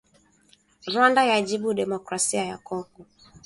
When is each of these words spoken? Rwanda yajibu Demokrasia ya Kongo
Rwanda 0.89 1.21
yajibu 1.31 1.73
Demokrasia 1.79 2.43
ya 2.49 2.57
Kongo 2.65 3.01